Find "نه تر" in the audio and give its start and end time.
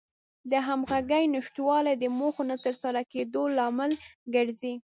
2.51-2.73